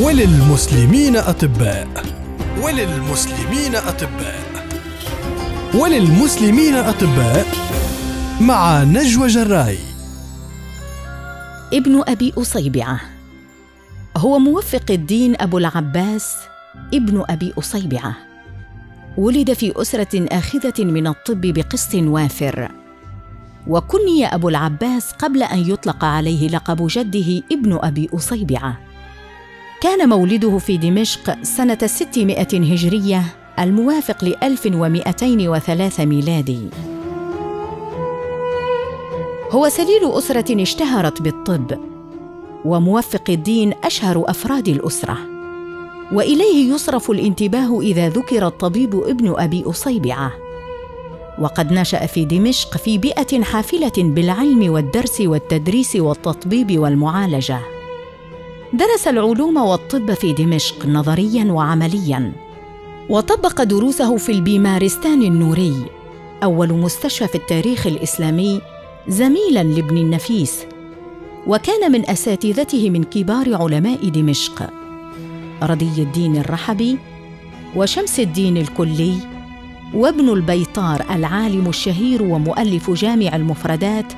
وللمسلمين 0.00 1.16
أطباء. 1.16 1.88
وللمسلمين 2.62 3.76
أطباء. 3.76 4.40
وللمسلمين 5.74 6.74
أطباء 6.74 7.46
مع 8.40 8.82
نجوى 8.82 9.26
جراي. 9.26 9.78
ابن 11.72 12.02
أبي 12.08 12.32
أصيبعة. 12.38 13.00
هو 14.16 14.38
موفق 14.38 14.90
الدين 14.90 15.36
أبو 15.40 15.58
العباس 15.58 16.36
ابن 16.94 17.24
أبي 17.28 17.52
أصيبعة. 17.58 18.16
ولد 19.18 19.52
في 19.52 19.72
أسرة 19.76 20.26
آخذة 20.32 20.84
من 20.84 21.06
الطب 21.06 21.40
بقسط 21.40 21.94
وافر. 21.94 22.70
وكني 23.66 24.34
أبو 24.34 24.48
العباس 24.48 25.12
قبل 25.12 25.42
أن 25.42 25.58
يطلق 25.58 26.04
عليه 26.04 26.48
لقب 26.48 26.86
جده 26.90 27.42
ابن 27.52 27.78
أبي 27.82 28.08
أصيبعة. 28.14 28.89
كان 29.80 30.08
مولده 30.08 30.58
في 30.58 30.76
دمشق 30.76 31.42
سنة 31.42 31.78
600 31.86 32.42
هجرية 32.42 33.22
الموافق 33.58 34.24
ل 34.24 34.34
1203 34.42 36.04
ميلادي. 36.04 36.60
هو 39.50 39.68
سليل 39.68 40.12
أسرة 40.12 40.62
اشتهرت 40.62 41.22
بالطب 41.22 41.78
وموفق 42.64 43.30
الدين 43.30 43.74
أشهر 43.84 44.30
أفراد 44.30 44.68
الأسرة. 44.68 45.18
وإليه 46.12 46.74
يصرف 46.74 47.10
الانتباه 47.10 47.80
إذا 47.80 48.08
ذكر 48.08 48.46
الطبيب 48.46 48.94
ابن 48.94 49.34
أبي 49.38 49.64
أصيبعة. 49.66 50.32
وقد 51.38 51.72
نشأ 51.72 52.06
في 52.06 52.24
دمشق 52.24 52.76
في 52.76 52.98
بيئة 52.98 53.42
حافلة 53.42 53.92
بالعلم 53.98 54.72
والدرس 54.72 55.20
والتدريس 55.20 55.96
والتطبيب 55.96 56.78
والمعالجة. 56.78 57.79
درس 58.72 59.08
العلوم 59.08 59.56
والطب 59.56 60.14
في 60.14 60.32
دمشق 60.32 60.86
نظريا 60.86 61.44
وعمليا 61.44 62.32
وطبق 63.08 63.62
دروسه 63.62 64.16
في 64.16 64.32
البيمارستان 64.32 65.22
النوري 65.22 65.74
أول 66.42 66.72
مستشفى 66.72 67.26
في 67.26 67.34
التاريخ 67.34 67.86
الإسلامي 67.86 68.60
زميلا 69.08 69.62
لابن 69.62 69.96
النفيس 69.96 70.60
وكان 71.46 71.92
من 71.92 72.10
أساتذته 72.10 72.90
من 72.90 73.04
كبار 73.04 73.54
علماء 73.54 74.08
دمشق. 74.08 74.70
رضي 75.62 76.02
الدين 76.02 76.36
الرحبي 76.36 76.98
وشمس 77.76 78.20
الدين 78.20 78.56
الكلي 78.56 79.14
وابن 79.94 80.28
البيطار 80.28 81.04
العالم 81.10 81.68
الشهير 81.68 82.22
ومؤلف 82.22 82.90
جامع 82.90 83.36
المفردات 83.36 84.12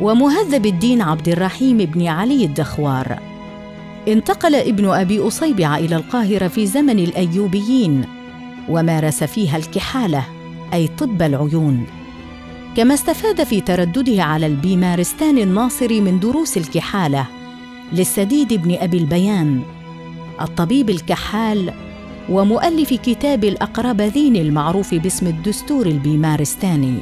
ومهذب 0.00 0.66
الدين 0.66 1.02
عبد 1.02 1.28
الرحيم 1.28 1.76
بن 1.76 2.06
علي 2.06 2.44
الدخوار. 2.44 3.35
انتقل 4.08 4.54
ابن 4.54 4.88
أبي 4.88 5.20
اصيبع 5.20 5.76
إلى 5.76 5.96
القاهرة 5.96 6.48
في 6.48 6.66
زمن 6.66 6.98
الأيوبيين 6.98 8.04
ومارس 8.68 9.24
فيها 9.24 9.56
الكحالة 9.56 10.24
أي 10.72 10.88
طب 10.88 11.22
العيون. 11.22 11.86
كما 12.76 12.94
استفاد 12.94 13.44
في 13.44 13.60
تردده 13.60 14.22
على 14.22 14.46
البيمارستان 14.46 15.38
الناصري 15.38 16.00
من 16.00 16.20
دروس 16.20 16.56
الكحالة 16.56 17.26
للسديد 17.92 18.52
بن 18.52 18.74
أبي 18.74 18.98
البيان 18.98 19.62
الطبيب 20.40 20.90
الكحال 20.90 21.72
ومؤلف 22.28 22.94
كتاب 22.94 23.44
الأقربذين 23.44 24.36
المعروف 24.36 24.94
باسم 24.94 25.26
الدستور 25.26 25.86
البيمارستاني. 25.86 26.98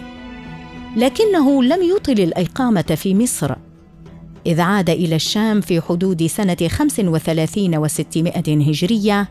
لكنه 0.97 1.62
لم 1.62 1.82
يطل 1.82 2.22
الإقامة 2.22 2.82
في 2.97 3.14
مصر. 3.14 3.55
إذ 4.47 4.61
عاد 4.61 4.91
إلى 4.91 5.17
الشام 5.17 5.61
في 5.61 5.81
حدود 5.81 6.27
سنة 6.27 6.56
35 6.69 7.77
وستمائة 7.77 8.69
هجرية 8.69 9.28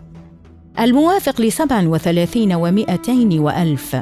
الموافق 0.79 1.41
لسبع 1.41 1.87
وثلاثين 1.87 2.53
ومائتين 2.53 3.39
وألف. 3.39 3.97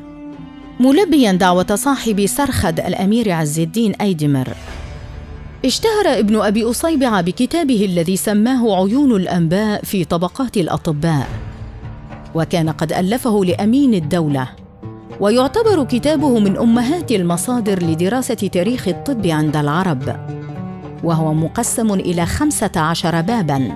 ملبيا 0.80 1.32
دعوة 1.32 1.76
صاحب 1.76 2.26
سرخد 2.26 2.80
الأمير 2.80 3.32
عز 3.32 3.60
الدين 3.60 3.94
أيدمر. 3.94 4.48
اشتهر 5.66 6.08
ابن 6.08 6.36
أبي 6.36 6.64
أصيبع 6.64 7.22
بكتابه 7.22 7.86
الذي 7.86 8.18
سماه 8.18 8.76
عيون 8.76 9.16
الأنباء 9.16 9.84
في 9.84 10.04
طبقات 10.04 10.58
الأطباء. 10.58 11.28
وكان 12.36 12.70
قد 12.70 12.94
ألفه 12.94 13.46
لأمين 13.46 13.94
الدولة. 13.94 14.50
ويعتبر 15.20 15.84
كتابه 15.84 16.40
من 16.40 16.58
أمهات 16.58 17.12
المصادر 17.12 17.84
لدراسة 17.84 18.34
تاريخ 18.34 18.88
الطب 18.88 19.28
عند 19.28 19.56
العرب. 19.58 20.16
وهو 21.04 21.34
مقسم 21.34 21.94
خمسة 22.26 22.72
عشر 22.76 23.22
بابا. 23.22 23.72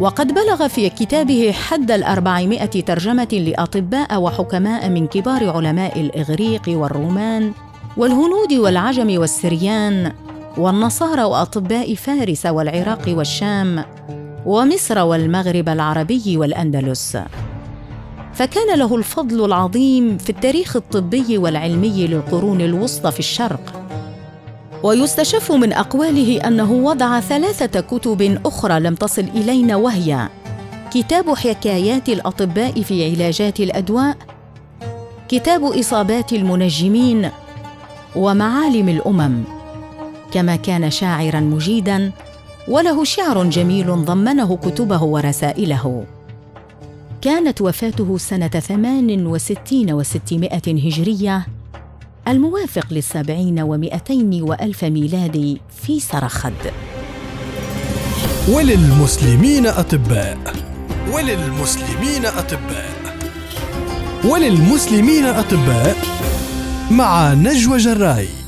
وقد 0.00 0.34
بلغ 0.34 0.68
في 0.68 0.88
كتابه 0.88 1.52
حد 1.52 1.90
الأربعمائة 1.90 2.82
ترجمة 2.82 3.28
لأطباء 3.32 4.20
وحكماء 4.20 4.88
من 4.88 5.06
كبار 5.06 5.50
علماء 5.50 6.00
الإغريق 6.00 6.62
والرومان 6.68 7.52
والهنود 7.96 8.52
والعجم 8.52 9.18
والسريان 9.18 10.12
والنصارى 10.58 11.24
وأطباء 11.24 11.94
فارس 11.94 12.46
والعراق 12.46 13.02
والشام 13.08 13.84
ومصر 14.46 14.98
والمغرب 14.98 15.68
العربي 15.68 16.36
والأندلس. 16.36 17.18
فكان 18.32 18.78
له 18.78 18.96
الفضل 18.96 19.44
العظيم 19.44 20.18
في 20.18 20.30
التاريخ 20.30 20.76
الطبي 20.76 21.38
والعلمي 21.38 22.06
للقرون 22.06 22.60
الوسطى 22.60 23.10
في 23.10 23.18
الشرق. 23.18 23.83
ويستشف 24.84 25.52
من 25.52 25.72
أقواله 25.72 26.48
أنه 26.48 26.72
وضع 26.72 27.20
ثلاثة 27.20 27.80
كتب 27.80 28.38
أخرى 28.46 28.80
لم 28.80 28.94
تصل 28.94 29.22
إلينا 29.22 29.76
وهي 29.76 30.28
كتاب 30.92 31.34
حكايات 31.34 32.08
الأطباء 32.08 32.82
في 32.82 33.10
علاجات 33.10 33.60
الأدواء 33.60 34.16
كتاب 35.28 35.64
إصابات 35.64 36.32
المنجمين 36.32 37.30
ومعالم 38.16 38.88
الأمم. 38.88 39.44
كما 40.32 40.56
كان 40.56 40.90
شاعرا 40.90 41.40
مجيدا 41.40 42.12
وله 42.68 43.04
شعر 43.04 43.44
جميل 43.44 44.04
ضمنه 44.04 44.56
كتبه 44.56 45.02
ورسائله. 45.02 46.04
كانت 47.22 47.60
وفاته 47.60 48.18
سنة 48.18 48.48
ثمان 48.48 49.26
وستين 49.26 49.92
وستمائة 49.92 50.86
هجرية 50.86 51.46
الموافق 52.28 52.86
للسبعين 52.90 53.60
ومائتين 53.60 54.42
وألف 54.42 54.84
ميلادي 54.84 55.60
في 55.82 56.00
سرخد. 56.00 56.52
وللمسلمين 58.48 59.66
أطباء. 59.66 60.38
وللمسلمين 61.12 62.26
أطباء. 62.26 63.16
وللمسلمين 64.24 65.24
أطباء. 65.24 65.96
مع 66.90 67.34
نجوى 67.34 67.78
جراي. 67.78 68.43